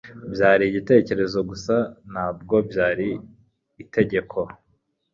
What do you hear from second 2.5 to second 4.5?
byari itegeko.